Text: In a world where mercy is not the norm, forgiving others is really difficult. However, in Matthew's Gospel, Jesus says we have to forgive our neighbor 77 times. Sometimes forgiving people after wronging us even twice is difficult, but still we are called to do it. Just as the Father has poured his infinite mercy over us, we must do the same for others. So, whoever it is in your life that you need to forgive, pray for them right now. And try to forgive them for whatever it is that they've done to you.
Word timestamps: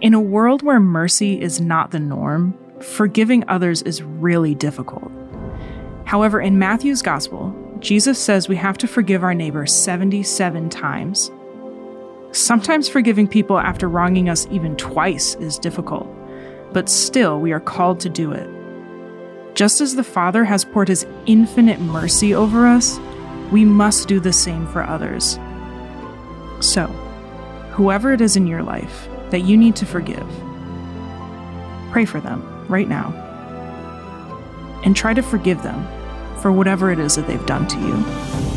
In 0.00 0.14
a 0.14 0.20
world 0.20 0.62
where 0.62 0.78
mercy 0.78 1.40
is 1.40 1.60
not 1.60 1.90
the 1.90 1.98
norm, 1.98 2.56
forgiving 2.80 3.42
others 3.48 3.82
is 3.82 4.00
really 4.00 4.54
difficult. 4.54 5.10
However, 6.04 6.40
in 6.40 6.56
Matthew's 6.56 7.02
Gospel, 7.02 7.52
Jesus 7.80 8.16
says 8.16 8.48
we 8.48 8.54
have 8.54 8.78
to 8.78 8.86
forgive 8.86 9.24
our 9.24 9.34
neighbor 9.34 9.66
77 9.66 10.68
times. 10.68 11.32
Sometimes 12.30 12.88
forgiving 12.88 13.26
people 13.26 13.58
after 13.58 13.88
wronging 13.88 14.28
us 14.28 14.46
even 14.52 14.76
twice 14.76 15.34
is 15.36 15.58
difficult, 15.58 16.08
but 16.72 16.88
still 16.88 17.40
we 17.40 17.50
are 17.50 17.58
called 17.58 17.98
to 17.98 18.08
do 18.08 18.30
it. 18.30 18.48
Just 19.56 19.80
as 19.80 19.96
the 19.96 20.04
Father 20.04 20.44
has 20.44 20.64
poured 20.64 20.86
his 20.86 21.06
infinite 21.26 21.80
mercy 21.80 22.32
over 22.32 22.68
us, 22.68 23.00
we 23.50 23.64
must 23.64 24.06
do 24.06 24.20
the 24.20 24.32
same 24.32 24.64
for 24.68 24.84
others. 24.84 25.40
So, 26.60 26.86
whoever 27.72 28.12
it 28.12 28.20
is 28.20 28.36
in 28.36 28.46
your 28.46 28.62
life 28.62 29.08
that 29.30 29.40
you 29.40 29.56
need 29.56 29.76
to 29.76 29.86
forgive, 29.86 30.26
pray 31.90 32.04
for 32.04 32.20
them 32.20 32.66
right 32.68 32.88
now. 32.88 33.12
And 34.84 34.94
try 34.94 35.14
to 35.14 35.22
forgive 35.22 35.62
them 35.62 35.86
for 36.40 36.52
whatever 36.52 36.90
it 36.90 36.98
is 36.98 37.16
that 37.16 37.26
they've 37.26 37.46
done 37.46 37.66
to 37.68 37.78
you. 37.78 38.47